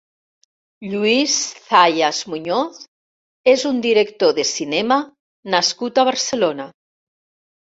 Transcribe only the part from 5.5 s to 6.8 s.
nascut a Barcelona.